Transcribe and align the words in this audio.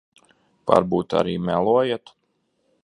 Varbūt 0.71 1.15
arī 1.21 1.37
melojat. 1.51 2.15